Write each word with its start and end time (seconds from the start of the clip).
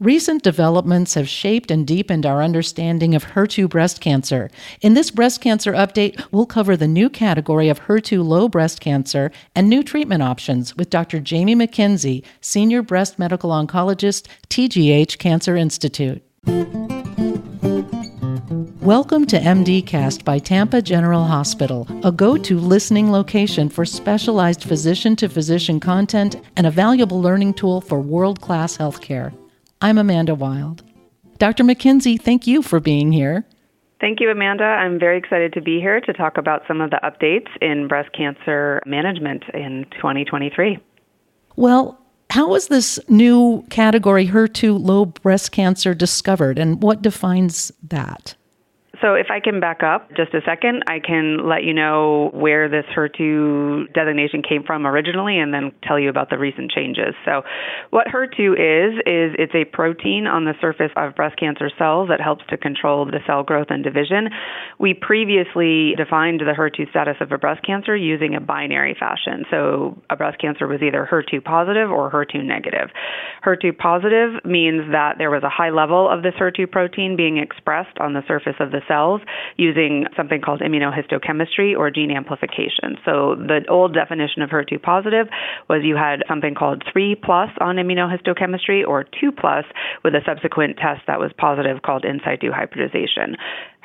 Recent 0.00 0.42
developments 0.42 1.12
have 1.12 1.28
shaped 1.28 1.70
and 1.70 1.86
deepened 1.86 2.24
our 2.24 2.42
understanding 2.42 3.14
of 3.14 3.22
HER2 3.22 3.68
breast 3.68 4.00
cancer. 4.00 4.50
In 4.80 4.94
this 4.94 5.10
breast 5.10 5.42
cancer 5.42 5.74
update, 5.74 6.24
we'll 6.32 6.46
cover 6.46 6.74
the 6.74 6.88
new 6.88 7.10
category 7.10 7.68
of 7.68 7.82
HER2 7.82 8.24
low 8.24 8.48
breast 8.48 8.80
cancer 8.80 9.30
and 9.54 9.68
new 9.68 9.82
treatment 9.82 10.22
options 10.22 10.74
with 10.74 10.88
Dr. 10.88 11.20
Jamie 11.20 11.54
McKenzie, 11.54 12.24
Senior 12.40 12.80
Breast 12.80 13.18
Medical 13.18 13.50
Oncologist, 13.50 14.26
TGH 14.48 15.18
Cancer 15.18 15.54
Institute. 15.54 16.22
Welcome 18.80 19.26
to 19.26 19.38
MDcast 19.38 20.24
by 20.24 20.38
Tampa 20.38 20.80
General 20.80 21.24
Hospital, 21.24 21.86
a 22.04 22.10
go 22.10 22.38
to 22.38 22.58
listening 22.58 23.12
location 23.12 23.68
for 23.68 23.84
specialized 23.84 24.64
physician 24.64 25.14
to 25.16 25.28
physician 25.28 25.78
content 25.78 26.36
and 26.56 26.66
a 26.66 26.70
valuable 26.70 27.20
learning 27.20 27.52
tool 27.52 27.82
for 27.82 28.00
world 28.00 28.40
class 28.40 28.78
healthcare. 28.78 29.34
I'm 29.82 29.96
Amanda 29.96 30.34
Wild. 30.34 30.82
Dr. 31.38 31.64
McKenzie, 31.64 32.20
thank 32.20 32.46
you 32.46 32.60
for 32.60 32.80
being 32.80 33.12
here. 33.12 33.46
Thank 33.98 34.20
you, 34.20 34.30
Amanda. 34.30 34.64
I'm 34.64 34.98
very 34.98 35.16
excited 35.16 35.54
to 35.54 35.62
be 35.62 35.80
here 35.80 36.00
to 36.02 36.12
talk 36.12 36.36
about 36.36 36.62
some 36.68 36.80
of 36.80 36.90
the 36.90 37.00
updates 37.02 37.48
in 37.62 37.88
breast 37.88 38.10
cancer 38.12 38.82
management 38.84 39.44
in 39.54 39.86
2023. 39.92 40.78
Well, 41.56 41.98
how 42.30 42.48
was 42.48 42.68
this 42.68 42.98
new 43.08 43.64
category, 43.70 44.26
HER2 44.26 44.78
low 44.78 45.06
breast 45.06 45.52
cancer, 45.52 45.94
discovered, 45.94 46.58
and 46.58 46.82
what 46.82 47.02
defines 47.02 47.72
that? 47.82 48.36
So, 49.02 49.14
if 49.14 49.28
I 49.30 49.40
can 49.40 49.60
back 49.60 49.82
up 49.82 50.10
just 50.16 50.34
a 50.34 50.40
second, 50.44 50.84
I 50.86 50.98
can 51.00 51.48
let 51.48 51.64
you 51.64 51.72
know 51.72 52.30
where 52.34 52.68
this 52.68 52.84
HER2 52.94 53.94
designation 53.94 54.42
came 54.42 54.62
from 54.62 54.86
originally 54.86 55.38
and 55.38 55.54
then 55.54 55.72
tell 55.82 55.98
you 55.98 56.10
about 56.10 56.28
the 56.28 56.38
recent 56.38 56.70
changes. 56.70 57.14
So, 57.24 57.42
what 57.90 58.06
HER2 58.08 58.52
is, 58.52 58.94
is 59.06 59.34
it's 59.38 59.54
a 59.54 59.64
protein 59.64 60.26
on 60.26 60.44
the 60.44 60.54
surface 60.60 60.92
of 60.96 61.14
breast 61.14 61.38
cancer 61.38 61.70
cells 61.78 62.08
that 62.10 62.20
helps 62.20 62.44
to 62.50 62.58
control 62.58 63.06
the 63.06 63.20
cell 63.26 63.42
growth 63.42 63.68
and 63.70 63.82
division. 63.82 64.28
We 64.78 64.92
previously 64.92 65.94
defined 65.96 66.40
the 66.40 66.52
HER2 66.52 66.90
status 66.90 67.16
of 67.20 67.32
a 67.32 67.38
breast 67.38 67.64
cancer 67.64 67.96
using 67.96 68.34
a 68.34 68.40
binary 68.40 68.96
fashion. 68.98 69.44
So, 69.50 69.96
a 70.10 70.16
breast 70.16 70.38
cancer 70.40 70.66
was 70.66 70.82
either 70.82 71.08
HER2 71.10 71.42
positive 71.42 71.90
or 71.90 72.10
HER2 72.10 72.44
negative. 72.44 72.90
HER2 73.44 73.78
positive 73.78 74.44
means 74.44 74.92
that 74.92 75.14
there 75.16 75.30
was 75.30 75.42
a 75.42 75.48
high 75.48 75.70
level 75.70 76.08
of 76.08 76.22
this 76.22 76.34
HER2 76.38 76.70
protein 76.70 77.16
being 77.16 77.38
expressed 77.38 77.96
on 77.98 78.12
the 78.12 78.22
surface 78.28 78.56
of 78.60 78.70
the 78.70 78.80
cells 78.90 79.20
using 79.56 80.06
something 80.16 80.40
called 80.40 80.60
immunohistochemistry 80.60 81.78
or 81.78 81.90
gene 81.90 82.10
amplification. 82.10 82.98
So 83.04 83.36
the 83.38 83.60
old 83.68 83.94
definition 83.94 84.42
of 84.42 84.50
HER2 84.50 84.82
positive 84.82 85.28
was 85.68 85.82
you 85.84 85.94
had 85.94 86.24
something 86.26 86.54
called 86.56 86.82
3 86.92 87.14
plus 87.14 87.50
on 87.60 87.76
immunohistochemistry 87.76 88.86
or 88.86 89.04
2 89.04 89.30
plus 89.30 89.64
with 90.02 90.14
a 90.14 90.20
subsequent 90.26 90.76
test 90.78 91.02
that 91.06 91.20
was 91.20 91.30
positive 91.38 91.82
called 91.82 92.04
in 92.04 92.20
situ 92.24 92.50
hybridization. 92.50 93.36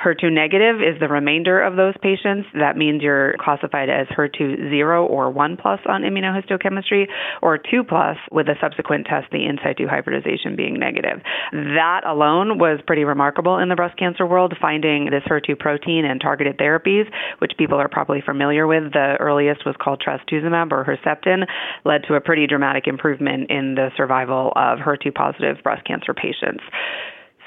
HER2 0.04 0.32
negative 0.32 0.82
is 0.82 1.00
the 1.00 1.08
remainder 1.08 1.62
of 1.62 1.78
those 1.78 1.94
patients. 2.02 2.48
That 2.54 2.76
means 2.76 3.02
you're 3.02 3.36
classified 3.40 3.90
as 3.90 4.08
HER2 4.08 4.70
0 4.70 5.06
or 5.06 5.30
1 5.30 5.58
plus 5.58 5.80
on 5.88 6.02
immunohistochemistry, 6.02 7.08
or 7.42 7.58
2 7.58 7.84
plus 7.84 8.18
with 8.32 8.48
a 8.48 8.56
subsequent 8.60 9.08
test, 9.08 9.28
the 9.32 9.46
in 9.46 9.58
situ 9.64 9.88
hybridization 9.88 10.56
being 10.56 10.78
negative. 10.78 11.22
That 11.52 12.02
alone 12.06 12.60
was 12.60 12.80
pretty 12.86 13.06
remarkable 13.06 13.58
in 13.58 13.70
the 13.70 13.76
breast 13.76 13.98
cancer 13.98 14.26
world, 14.26 14.54
finding 14.60 15.06
this 15.06 15.24
HER2 15.24 15.58
protein 15.58 16.04
and 16.06 16.20
targeted 16.20 16.58
therapies, 16.58 17.06
which 17.40 17.54
people 17.58 17.80
are 17.80 17.90
probably 17.90 18.22
familiar 18.22 18.68
with. 18.68 18.92
The 18.92 19.16
earliest 19.20 19.66
was 19.66 19.76
called 19.82 20.04
trastuzumab 20.06 20.72
or 20.72 20.84
Herceptin, 20.84 21.46
led 21.86 22.04
to 22.08 22.16
a 22.16 22.22
pretty 22.22 22.48
dramatic 22.48 22.88
improvement 22.88 23.50
in 23.50 23.76
the 23.76 23.90
survival 23.96 24.52
of 24.56 24.80
HER2 24.80 25.16
positive 25.16 25.64
breast 25.64 25.86
cancer 25.88 26.14
patients. 26.14 26.64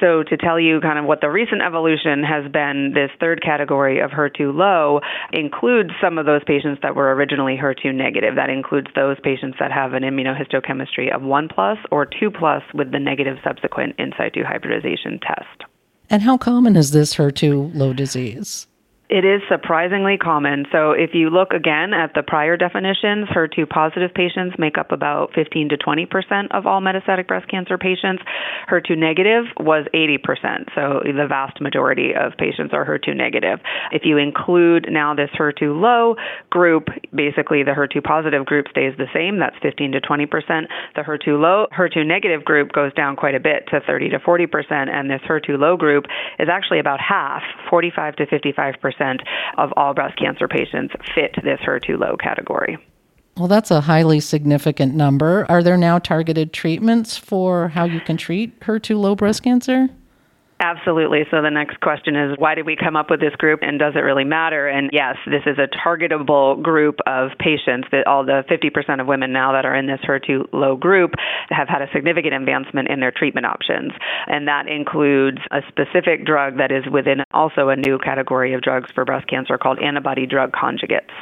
So, 0.00 0.22
to 0.22 0.36
tell 0.36 0.60
you 0.60 0.80
kind 0.80 0.98
of 0.98 1.06
what 1.06 1.20
the 1.20 1.30
recent 1.30 1.60
evolution 1.60 2.22
has 2.22 2.50
been, 2.52 2.92
this 2.94 3.10
third 3.18 3.42
category 3.42 3.98
of 4.00 4.10
HER2 4.10 4.54
low 4.54 5.00
includes 5.32 5.90
some 6.00 6.18
of 6.18 6.26
those 6.26 6.42
patients 6.46 6.78
that 6.82 6.94
were 6.94 7.12
originally 7.14 7.56
HER2 7.56 7.94
negative. 7.94 8.36
That 8.36 8.48
includes 8.48 8.88
those 8.94 9.16
patients 9.22 9.56
that 9.58 9.72
have 9.72 9.94
an 9.94 10.04
immunohistochemistry 10.04 11.14
of 11.14 11.22
1 11.22 11.48
plus 11.48 11.78
or 11.90 12.06
2 12.06 12.30
plus 12.30 12.62
with 12.74 12.92
the 12.92 13.00
negative 13.00 13.38
subsequent 13.42 13.96
in 13.98 14.12
situ 14.16 14.44
hybridization 14.44 15.18
test. 15.20 15.64
And 16.10 16.22
how 16.22 16.38
common 16.38 16.76
is 16.76 16.92
this 16.92 17.16
HER2 17.16 17.74
low 17.74 17.92
disease? 17.92 18.66
It 19.08 19.24
is 19.24 19.40
surprisingly 19.48 20.18
common. 20.18 20.66
So, 20.70 20.92
if 20.92 21.14
you 21.14 21.30
look 21.30 21.54
again 21.54 21.94
at 21.94 22.12
the 22.12 22.22
prior 22.22 22.58
definitions, 22.58 23.26
HER2 23.32 23.66
positive 23.66 24.12
patients 24.12 24.56
make 24.58 24.76
up 24.76 24.92
about 24.92 25.32
15 25.34 25.70
to 25.70 25.78
20 25.78 26.04
percent 26.04 26.52
of 26.52 26.66
all 26.66 26.82
metastatic 26.82 27.26
breast 27.26 27.48
cancer 27.48 27.78
patients. 27.78 28.22
HER2 28.70 28.98
negative 28.98 29.44
was 29.58 29.86
80 29.94 30.18
percent. 30.18 30.68
So, 30.74 31.00
the 31.06 31.24
vast 31.26 31.58
majority 31.58 32.12
of 32.12 32.36
patients 32.36 32.74
are 32.74 32.84
HER2 32.84 33.16
negative. 33.16 33.60
If 33.92 34.02
you 34.04 34.18
include 34.18 34.88
now 34.90 35.14
this 35.14 35.30
HER2 35.40 35.80
low 35.80 36.16
group, 36.50 36.88
basically 37.14 37.62
the 37.62 37.72
HER2 37.72 38.04
positive 38.04 38.44
group 38.44 38.66
stays 38.68 38.92
the 38.98 39.08
same. 39.14 39.38
That's 39.38 39.56
15 39.62 39.92
to 39.92 40.00
20 40.02 40.26
percent. 40.26 40.66
The 40.96 41.00
HER2 41.00 41.40
low, 41.40 41.66
HER2 41.72 42.04
negative 42.04 42.44
group 42.44 42.72
goes 42.72 42.92
down 42.92 43.16
quite 43.16 43.34
a 43.34 43.40
bit 43.40 43.64
to 43.72 43.80
30 43.80 44.10
to 44.10 44.18
40 44.20 44.46
percent, 44.48 44.90
and 44.90 45.08
this 45.08 45.22
HER2 45.26 45.58
low 45.58 45.78
group 45.78 46.04
is 46.38 46.50
actually 46.52 46.78
about 46.78 47.00
half, 47.00 47.40
45 47.70 48.16
to 48.16 48.26
55 48.26 48.74
percent 48.82 48.97
percent 48.98 49.22
of 49.56 49.70
all 49.76 49.94
breast 49.94 50.18
cancer 50.18 50.48
patients 50.48 50.94
fit 51.14 51.34
this 51.42 51.60
HER2 51.60 51.98
low 51.98 52.16
category. 52.16 52.78
Well, 53.36 53.48
that's 53.48 53.70
a 53.70 53.82
highly 53.82 54.20
significant 54.20 54.94
number. 54.94 55.46
Are 55.48 55.62
there 55.62 55.76
now 55.76 56.00
targeted 56.00 56.52
treatments 56.52 57.16
for 57.16 57.68
how 57.68 57.84
you 57.84 58.00
can 58.00 58.16
treat 58.16 58.58
HER2 58.60 58.98
low 58.98 59.14
breast 59.14 59.42
cancer? 59.44 59.88
Absolutely. 60.60 61.20
So 61.30 61.40
the 61.40 61.50
next 61.50 61.80
question 61.80 62.16
is 62.16 62.36
why 62.36 62.56
did 62.56 62.66
we 62.66 62.74
come 62.74 62.96
up 62.96 63.10
with 63.10 63.20
this 63.20 63.34
group 63.36 63.60
and 63.62 63.78
does 63.78 63.94
it 63.94 64.00
really 64.00 64.24
matter? 64.24 64.66
And 64.66 64.90
yes, 64.92 65.16
this 65.24 65.42
is 65.46 65.56
a 65.56 65.68
targetable 65.68 66.60
group 66.60 66.98
of 67.06 67.30
patients 67.38 67.86
that 67.92 68.08
all 68.08 68.24
the 68.24 68.42
50% 68.50 69.00
of 69.00 69.06
women 69.06 69.32
now 69.32 69.52
that 69.52 69.64
are 69.64 69.74
in 69.74 69.86
this 69.86 70.00
HER2 70.00 70.52
low 70.52 70.74
group 70.74 71.12
have 71.50 71.68
had 71.68 71.80
a 71.80 71.88
significant 71.92 72.34
advancement 72.34 72.88
in 72.88 72.98
their 72.98 73.12
treatment 73.12 73.46
options. 73.46 73.92
And 74.26 74.48
that 74.48 74.66
includes 74.66 75.38
a 75.52 75.60
specific 75.68 76.26
drug 76.26 76.58
that 76.58 76.72
is 76.72 76.84
within 76.90 77.22
also 77.32 77.68
a 77.68 77.76
new 77.76 77.98
category 77.98 78.54
of 78.54 78.60
drugs 78.60 78.90
for 78.90 79.04
breast 79.04 79.28
cancer 79.28 79.58
called 79.58 79.78
antibody 79.78 80.26
drug 80.26 80.52
conjugates. 80.52 81.14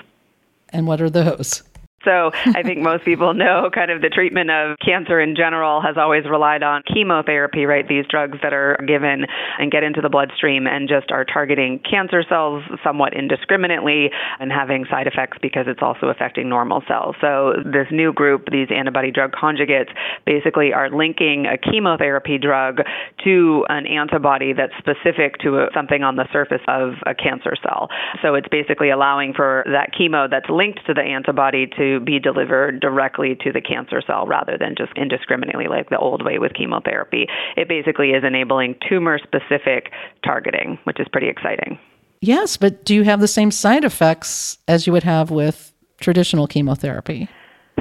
And 0.70 0.86
what 0.86 1.03
are 1.03 1.10
those? 1.10 1.62
So 2.06 2.30
I 2.32 2.62
think 2.62 2.78
most 2.78 3.04
people 3.04 3.34
know 3.34 3.68
kind 3.74 3.90
of 3.90 4.00
the 4.00 4.08
treatment 4.08 4.50
of 4.50 4.78
cancer 4.78 5.20
in 5.20 5.34
general 5.34 5.82
has 5.82 5.96
always 5.98 6.24
relied 6.24 6.62
on 6.62 6.82
chemotherapy, 6.86 7.66
right? 7.66 7.86
These 7.86 8.06
drugs 8.08 8.38
that 8.42 8.52
are 8.52 8.78
given 8.86 9.26
and 9.58 9.72
get 9.72 9.82
into 9.82 10.00
the 10.00 10.08
bloodstream 10.08 10.66
and 10.68 10.88
just 10.88 11.10
are 11.10 11.24
targeting 11.24 11.80
cancer 11.80 12.22
cells 12.28 12.62
somewhat 12.84 13.12
indiscriminately 13.12 14.10
and 14.38 14.52
having 14.52 14.86
side 14.88 15.08
effects 15.08 15.38
because 15.42 15.66
it's 15.66 15.82
also 15.82 16.06
affecting 16.06 16.48
normal 16.48 16.82
cells. 16.86 17.16
So 17.20 17.54
this 17.64 17.88
new 17.90 18.12
group, 18.12 18.48
these 18.52 18.68
antibody 18.70 19.10
drug 19.10 19.32
conjugates, 19.32 19.90
basically 20.24 20.72
are 20.72 20.88
linking 20.88 21.46
a 21.46 21.58
chemotherapy 21.58 22.38
drug 22.38 22.82
to 23.24 23.64
an 23.68 23.86
antibody 23.86 24.52
that's 24.52 24.72
specific 24.78 25.38
to 25.38 25.58
a, 25.58 25.68
something 25.74 26.04
on 26.04 26.14
the 26.14 26.26
surface 26.32 26.62
of 26.68 26.94
a 27.04 27.14
cancer 27.14 27.56
cell. 27.62 27.88
So 28.22 28.34
it's 28.34 28.48
basically 28.48 28.90
allowing 28.90 29.34
for 29.34 29.64
that 29.66 29.90
chemo 29.98 30.30
that's 30.30 30.48
linked 30.48 30.86
to 30.86 30.94
the 30.94 31.02
antibody 31.02 31.66
to 31.76 31.95
be 32.00 32.18
delivered 32.18 32.80
directly 32.80 33.36
to 33.42 33.52
the 33.52 33.60
cancer 33.60 34.02
cell 34.06 34.26
rather 34.26 34.56
than 34.58 34.74
just 34.76 34.92
indiscriminately 34.96 35.66
like 35.68 35.90
the 35.90 35.98
old 35.98 36.24
way 36.24 36.38
with 36.38 36.54
chemotherapy. 36.54 37.26
It 37.56 37.68
basically 37.68 38.10
is 38.10 38.24
enabling 38.24 38.76
tumor 38.88 39.18
specific 39.18 39.92
targeting, 40.24 40.78
which 40.84 41.00
is 41.00 41.06
pretty 41.10 41.28
exciting. 41.28 41.78
Yes, 42.20 42.56
but 42.56 42.84
do 42.84 42.94
you 42.94 43.02
have 43.04 43.20
the 43.20 43.28
same 43.28 43.50
side 43.50 43.84
effects 43.84 44.58
as 44.66 44.86
you 44.86 44.92
would 44.92 45.04
have 45.04 45.30
with 45.30 45.72
traditional 46.00 46.46
chemotherapy? 46.46 47.28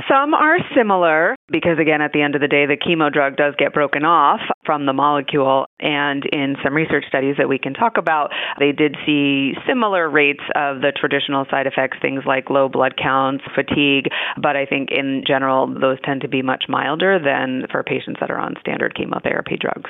Some 0.09 0.33
are 0.33 0.57
similar 0.75 1.35
because, 1.49 1.79
again, 1.79 2.01
at 2.01 2.11
the 2.11 2.21
end 2.21 2.35
of 2.35 2.41
the 2.41 2.47
day, 2.47 2.65
the 2.65 2.77
chemo 2.77 3.11
drug 3.11 3.37
does 3.37 3.53
get 3.57 3.73
broken 3.73 4.03
off 4.03 4.41
from 4.65 4.85
the 4.85 4.93
molecule. 4.93 5.65
And 5.79 6.23
in 6.31 6.55
some 6.63 6.73
research 6.73 7.05
studies 7.07 7.35
that 7.37 7.47
we 7.47 7.57
can 7.57 7.73
talk 7.73 7.97
about, 7.97 8.31
they 8.59 8.71
did 8.71 8.95
see 9.05 9.53
similar 9.67 10.09
rates 10.09 10.43
of 10.53 10.81
the 10.81 10.91
traditional 10.95 11.45
side 11.49 11.65
effects, 11.65 11.97
things 12.01 12.23
like 12.25 12.49
low 12.49 12.67
blood 12.67 12.95
counts, 13.01 13.43
fatigue. 13.55 14.09
But 14.41 14.55
I 14.55 14.65
think 14.65 14.89
in 14.91 15.23
general, 15.25 15.67
those 15.67 15.97
tend 16.03 16.21
to 16.21 16.27
be 16.27 16.41
much 16.41 16.65
milder 16.67 17.17
than 17.17 17.67
for 17.71 17.81
patients 17.83 18.19
that 18.19 18.31
are 18.31 18.39
on 18.39 18.55
standard 18.59 18.95
chemotherapy 18.95 19.57
drugs. 19.59 19.89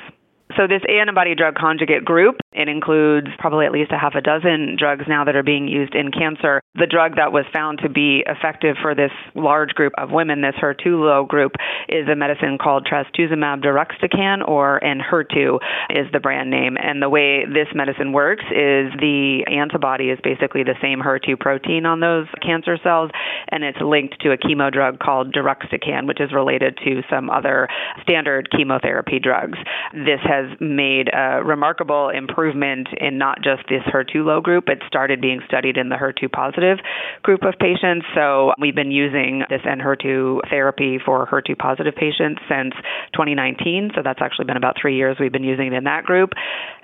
So, 0.57 0.67
this 0.67 0.81
antibody 0.87 1.35
drug 1.35 1.55
conjugate 1.55 2.05
group, 2.05 2.37
it 2.53 2.69
includes 2.69 3.27
probably 3.39 3.65
at 3.65 3.73
least 3.73 3.91
a 3.91 3.97
half 3.97 4.15
a 4.15 4.21
dozen 4.21 4.77
drugs 4.79 5.03
now 5.07 5.25
that 5.25 5.35
are 5.35 5.43
being 5.43 5.67
used 5.67 5.93
in 5.95 6.11
cancer. 6.11 6.61
The 6.75 6.87
drug 6.87 7.17
that 7.17 7.33
was 7.33 7.43
found 7.53 7.79
to 7.83 7.89
be 7.89 8.23
effective 8.25 8.77
for 8.81 8.95
this 8.95 9.11
large 9.35 9.71
group 9.71 9.91
of 9.97 10.11
women, 10.11 10.41
this 10.41 10.55
HER2 10.55 10.85
low 10.85 11.25
group, 11.25 11.51
is 11.89 12.07
a 12.07 12.15
medicine 12.15 12.57
called 12.57 12.87
trastuzumab 12.87 13.63
deruxtecan, 13.63 14.47
or 14.47 14.79
Enhertu 14.79 15.59
is 15.89 16.07
the 16.13 16.21
brand 16.21 16.49
name. 16.49 16.77
And 16.81 17.01
the 17.01 17.09
way 17.09 17.43
this 17.45 17.67
medicine 17.75 18.13
works 18.13 18.45
is 18.45 18.91
the 18.99 19.43
antibody 19.51 20.09
is 20.09 20.19
basically 20.23 20.63
the 20.63 20.75
same 20.81 20.99
HER2 20.99 21.37
protein 21.37 21.85
on 21.85 21.99
those 21.99 22.27
cancer 22.41 22.77
cells, 22.81 23.11
and 23.55 23.63
it's 23.63 23.79
linked 23.79 24.19
to 24.19 24.31
a 24.31 24.37
chemo 24.37 24.69
drug 24.71 24.99
called 24.99 25.33
deruxtecan, 25.33 26.07
which 26.07 26.19
is 26.19 26.33
related 26.33 26.77
to 26.83 27.01
some 27.09 27.29
other 27.29 27.69
standard 28.01 28.51
chemotherapy 28.51 29.17
drugs. 29.17 29.57
This 29.93 30.19
has 30.27 30.51
made 30.59 31.07
a 31.07 31.41
remarkable 31.41 32.09
improvement 32.09 32.89
in 32.99 33.17
not 33.17 33.37
just 33.41 33.63
this 33.69 33.81
HER2 33.87 34.25
low 34.25 34.41
group, 34.41 34.67
it 34.67 34.83
started 34.87 35.21
being 35.21 35.39
studied 35.47 35.77
in 35.77 35.87
the 35.87 35.95
HER2 35.95 36.29
positive 36.29 36.79
group 37.23 37.43
of 37.43 37.53
patients. 37.57 38.05
So 38.13 38.51
we've 38.59 38.75
been 38.75 38.91
using 38.91 39.43
this 39.49 39.61
Enhertu 39.61 40.41
therapy 40.49 40.99
for 41.03 41.25
HER2 41.25 41.57
positive 41.57 41.95
patients 41.95 42.41
since 42.49 42.73
2019. 43.13 43.91
So 43.95 44.01
that's 44.03 44.19
actually 44.21 44.45
been 44.45 44.57
about 44.57 44.75
three 44.81 44.97
years 44.97 45.15
we've 45.17 45.31
been 45.31 45.45
using 45.45 45.67
it 45.67 45.73
in 45.73 45.85
that 45.85 46.03
group. 46.03 46.31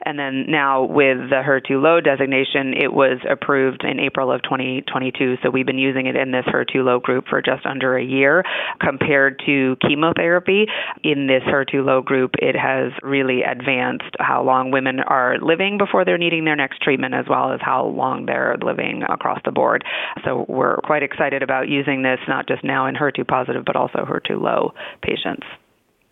And 0.06 0.18
then 0.18 0.46
now 0.48 0.86
with 0.86 1.18
the 1.30 1.44
HER2 1.46 1.82
low 1.82 2.00
designation, 2.00 2.74
it 2.80 2.94
was 2.94 3.20
approved 3.30 3.84
in 3.84 4.00
April 4.00 4.32
of 4.32 4.42
2022. 4.44 5.36
So 5.44 5.50
we've 5.50 5.66
been 5.66 5.78
using 5.78 6.08
it 6.08 6.16
in 6.16 6.32
this 6.32 6.46
HER2 6.46 6.61
low 6.76 7.00
group 7.00 7.26
for 7.30 7.42
just 7.42 7.66
under 7.66 7.98
a 7.98 8.04
year 8.04 8.44
compared 8.80 9.42
to 9.46 9.76
chemotherapy. 9.82 10.66
In 11.04 11.28
this 11.28 11.44
HER2 11.44 11.86
low 11.86 12.02
group, 12.02 12.32
it 12.40 12.56
has 12.56 12.92
really 13.04 13.42
advanced 13.44 14.16
how 14.20 14.44
long 14.44 14.72
women 14.72 15.00
are 15.00 15.38
living 15.40 15.78
before 15.78 16.06
they're 16.06 16.18
needing 16.18 16.46
their 16.46 16.56
next 16.56 16.82
treatment, 16.82 17.14
as 17.14 17.26
well 17.30 17.52
as 17.52 17.60
how 17.62 17.86
long 17.86 18.26
they're 18.26 18.58
living 18.64 19.04
across 19.10 19.40
the 19.46 19.52
board. 19.52 19.84
So 20.26 20.46
we're 20.48 20.78
quite 20.78 21.04
excited 21.04 21.44
about 21.44 21.68
using 21.70 22.02
this 22.02 22.20
not 22.28 22.48
just 22.48 22.64
now 22.64 22.88
in 22.88 22.96
HER2 22.96 23.28
positive, 23.28 23.64
but 23.66 23.76
also 23.76 24.00
HER2 24.00 24.42
low 24.42 24.74
patients. 25.02 25.46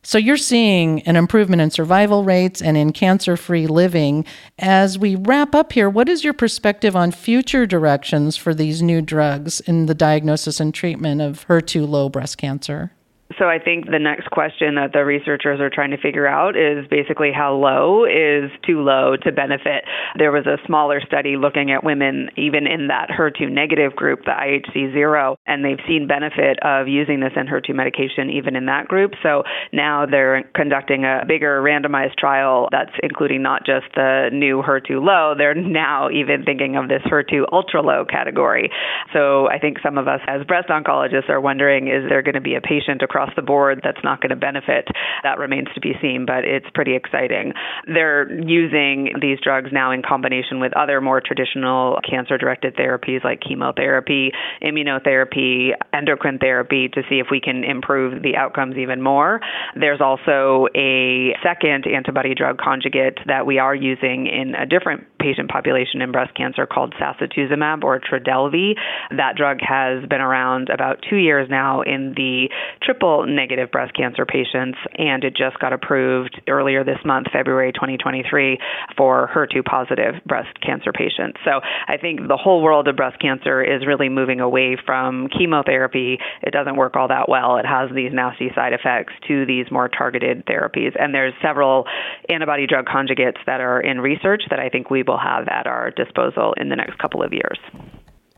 So 0.02 0.18
you're 0.18 0.38
seeing 0.38 1.02
an 1.02 1.16
improvement 1.18 1.62
in 1.62 1.72
survival 1.72 2.24
rates 2.24 2.62
and 2.62 2.78
in 2.78 2.94
cancer 2.94 3.36
free 3.36 3.68
living. 3.68 4.26
As 4.58 4.98
we 4.98 5.16
wrap 5.16 5.54
up 5.54 5.74
here, 5.74 5.90
what 5.90 6.08
is 6.08 6.24
your 6.24 6.34
perspective 6.34 6.96
on 6.96 7.12
future 7.12 7.66
directions 7.66 8.38
for 8.38 8.54
these 8.54 8.82
new 8.82 9.02
drugs 9.02 9.60
in 9.60 9.88
the 9.88 9.94
diagnosis 9.94 10.60
and 10.60 10.74
treatment 10.74 11.22
of 11.22 11.46
HER2 11.48 11.88
low 11.88 12.08
breast 12.08 12.38
cancer? 12.38 12.92
So 13.40 13.48
I 13.48 13.58
think 13.58 13.86
the 13.90 14.00
next 14.00 14.30
question 14.32 14.76
that 14.76 14.92
the 14.92 15.06
researchers 15.06 15.62
are 15.62 15.70
trying 15.70 15.92
to 15.92 15.98
figure 15.98 16.28
out 16.28 16.58
is 16.58 16.86
basically 16.90 17.32
how 17.34 17.54
low 17.56 18.04
is 18.04 18.52
too 18.68 18.82
low 18.82 19.16
to 19.24 19.32
benefit. 19.32 19.86
There 20.18 20.32
was 20.32 20.46
a 20.46 20.58
smaller 20.68 21.00
study 21.00 21.38
looking 21.38 21.72
at 21.72 21.84
women 21.84 22.30
even 22.36 22.68
in 22.68 22.88
that 22.88 23.08
HER2 23.10 23.50
negative 23.50 23.96
group, 23.96 24.26
the 24.26 24.32
IHC 24.32 24.92
0, 24.92 25.38
and 25.48 25.64
they've 25.64 25.80
seen 25.88 26.06
benefit 26.06 26.60
of 26.62 26.88
using 26.90 27.22
this 27.22 27.32
HER2 27.34 27.74
medication 27.74 28.30
even 28.30 28.58
in 28.58 28.66
that 28.66 28.88
group. 28.90 29.14
So 29.24 29.44
now 29.72 30.06
they're 30.06 30.44
conducting 30.54 31.06
a 31.06 31.24
bigger 31.26 31.62
randomized 31.62 32.16
trial 32.18 32.68
that's 32.72 32.92
including 33.02 33.42
not 33.42 33.66
just 33.66 33.86
the 33.96 34.30
new 34.34 34.62
HER2 34.62 35.02
low, 35.02 35.34
they're 35.38 35.56
now 35.56 36.10
even 36.10 36.44
thinking 36.44 36.76
of 36.76 36.90
this 36.90 37.02
HER2 37.06 37.46
ultra 37.54 37.82
low 37.82 38.04
category. 38.04 38.70
So 39.14 39.48
I 39.48 39.60
think 39.60 39.78
some 39.82 39.98
of 39.98 40.10
us 40.10 40.20
as 40.28 40.46
breast 40.46 40.68
oncologists 40.68 41.30
are 41.30 41.40
wondering 41.40 41.88
is 41.88 42.04
there 42.10 42.22
going 42.22 42.36
to 42.36 42.42
be 42.42 42.56
a 42.56 42.62
patient 42.62 43.02
across 43.02 43.29
the 43.36 43.42
board 43.42 43.82
that's 43.84 44.04
not 44.04 44.22
going 44.22 44.30
to 44.30 44.36
benefit. 44.36 44.88
That 45.24 45.40
remains 45.40 45.68
to 45.76 45.82
be 45.82 45.94
seen, 46.02 46.26
but 46.26 46.46
it's 46.46 46.68
pretty 46.74 46.96
exciting. 46.96 47.54
They're 47.88 48.32
using 48.32 49.14
these 49.22 49.40
drugs 49.44 49.70
now 49.72 49.92
in 49.92 50.02
combination 50.02 50.60
with 50.60 50.76
other 50.76 51.02
more 51.02 51.22
traditional 51.22 52.00
cancer 52.10 52.38
directed 52.38 52.76
therapies 52.76 53.24
like 53.24 53.42
chemotherapy, 53.42 54.32
immunotherapy, 54.62 55.72
endocrine 55.94 56.40
therapy 56.40 56.90
to 56.90 57.02
see 57.10 57.20
if 57.20 57.28
we 57.32 57.40
can 57.42 57.64
improve 57.64 58.22
the 58.24 58.36
outcomes 58.36 58.78
even 58.78 59.02
more. 59.02 59.40
There's 59.76 60.02
also 60.02 60.68
a 60.76 61.36
second 61.44 61.86
antibody 61.88 62.36
drug 62.36 62.58
conjugate 62.58 63.20
that 63.28 63.46
we 63.46 63.60
are 63.60 63.76
using 63.76 64.28
in 64.28 64.56
a 64.56 64.66
different 64.66 65.06
patient 65.20 65.50
population 65.50 66.02
in 66.02 66.12
breast 66.12 66.34
cancer 66.36 66.66
called 66.66 66.94
sacituzumab 67.00 67.84
or 67.84 68.00
Trodelvy. 68.00 68.76
That 69.16 69.36
drug 69.36 69.58
has 69.62 70.06
been 70.08 70.22
around 70.22 70.70
about 70.70 71.04
two 71.10 71.18
years 71.18 71.48
now 71.50 71.82
in 71.82 72.14
the 72.16 72.50
triple 72.82 73.19
negative 73.26 73.72
breast 73.72 73.94
cancer 73.96 74.26
patients, 74.26 74.78
and 74.98 75.24
it 75.24 75.36
just 75.36 75.60
got 75.60 75.74
approved 75.74 76.42
earlier 76.48 76.84
this 76.84 77.00
month, 77.06 77.28
February 77.32 77.72
2023, 77.74 78.60
for 78.98 79.30
HER2 79.34 79.64
positive 79.66 80.16
breast 80.26 80.60
cancer 80.62 80.92
patients. 80.92 81.40
So 81.46 81.62
I 81.88 81.98
think 81.98 82.28
the 82.28 82.38
whole 82.38 82.62
world 82.62 82.88
of 82.88 82.96
breast 82.96 83.20
cancer 83.20 83.62
is 83.62 83.86
really 83.86 84.10
moving 84.10 84.40
away 84.40 84.78
from 84.86 85.28
chemotherapy. 85.30 86.20
It 86.42 86.52
doesn't 86.52 86.76
work 86.76 86.96
all 86.96 87.08
that 87.08 87.30
well. 87.30 87.58
It 87.58 87.66
has 87.66 87.90
these 87.94 88.12
nasty 88.14 88.50
side 88.56 88.74
effects 88.74 89.14
to 89.28 89.46
these 89.46 89.66
more 89.72 89.90
targeted 89.90 90.46
therapies. 90.46 90.96
And 91.00 91.14
there's 91.14 91.34
several 91.42 91.86
antibody 92.30 92.68
drug 92.68 92.86
conjugates 92.86 93.38
that 93.46 93.62
are 93.62 93.80
in 93.80 94.00
research 94.00 94.44
that 94.50 94.60
I 94.60 94.70
think 94.70 94.90
we 94.90 95.04
will 95.04 95.20
have 95.20 95.48
at 95.48 95.68
our 95.68 95.92
disposal 95.92 96.54
in 96.58 96.70
the 96.70 96.76
next 96.76 96.98
couple 96.98 97.24
of 97.24 97.34
years. 97.34 97.58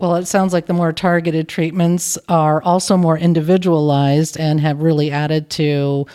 Well, 0.02 0.16
it 0.16 0.26
sounds 0.26 0.52
like 0.52 0.66
the 0.66 0.74
more 0.74 0.92
targeted 0.92 1.48
treatments 1.48 2.18
are 2.28 2.60
also 2.64 2.98
more 2.98 3.20
individualized 3.20 4.36
and 4.36 4.60
have 4.60 4.82
really 4.82 5.12
added 5.12 5.52
to 5.52 6.08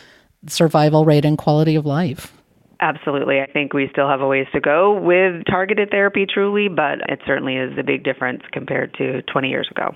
survival 0.49 1.05
rate 1.05 1.25
and 1.25 1.39
quality 1.39 1.77
of 1.77 1.87
life. 1.87 2.33
Absolutely. 2.81 3.41
I 3.41 3.47
think 3.47 3.73
we 3.73 3.89
still 3.93 4.09
have 4.09 4.21
a 4.21 4.27
ways 4.27 4.49
to 4.55 4.61
go 4.61 5.01
with 5.01 5.45
targeted 5.47 5.91
therapy, 5.91 6.27
truly, 6.27 6.67
but 6.67 6.99
it 7.09 7.21
certainly 7.25 7.55
is 7.55 7.79
a 7.79 7.85
big 7.85 8.03
difference 8.03 8.43
compared 8.53 8.93
to 8.95 9.23
20 9.23 9.49
years 9.49 9.69
ago. 9.71 9.95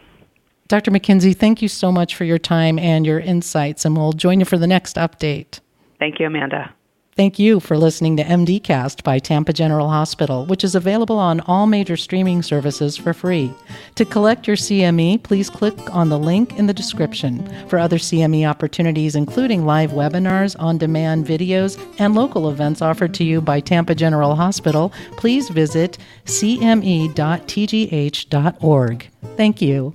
Dr. 0.68 0.92
McKenzie, 0.92 1.36
thank 1.36 1.60
you 1.60 1.66
so 1.66 1.90
much 1.90 2.14
for 2.14 2.22
your 2.22 2.38
time 2.38 2.78
and 2.78 3.04
your 3.04 3.18
insights, 3.18 3.84
and 3.84 3.96
we'll 3.96 4.12
join 4.12 4.38
you 4.38 4.46
for 4.46 4.56
the 4.56 4.68
next 4.68 4.94
update. 4.94 5.58
Thank 5.98 6.20
you, 6.20 6.26
Amanda. 6.26 6.72
Thank 7.20 7.38
you 7.38 7.60
for 7.60 7.76
listening 7.76 8.16
to 8.16 8.24
MDcast 8.24 9.04
by 9.04 9.18
Tampa 9.18 9.52
General 9.52 9.90
Hospital, 9.90 10.46
which 10.46 10.64
is 10.64 10.74
available 10.74 11.18
on 11.18 11.40
all 11.40 11.66
major 11.66 11.94
streaming 11.94 12.40
services 12.40 12.96
for 12.96 13.12
free. 13.12 13.52
To 13.96 14.06
collect 14.06 14.46
your 14.46 14.56
CME, 14.56 15.22
please 15.22 15.50
click 15.50 15.74
on 15.94 16.08
the 16.08 16.18
link 16.18 16.58
in 16.58 16.66
the 16.66 16.72
description. 16.72 17.46
For 17.68 17.78
other 17.78 17.98
CME 17.98 18.48
opportunities, 18.48 19.16
including 19.16 19.66
live 19.66 19.90
webinars, 19.90 20.56
on 20.58 20.78
demand 20.78 21.26
videos, 21.26 21.78
and 21.98 22.14
local 22.14 22.48
events 22.48 22.80
offered 22.80 23.12
to 23.16 23.24
you 23.24 23.42
by 23.42 23.60
Tampa 23.60 23.94
General 23.94 24.34
Hospital, 24.34 24.90
please 25.18 25.50
visit 25.50 25.98
cme.tgh.org. 26.24 27.10
Thank 29.36 29.60
you. 29.60 29.92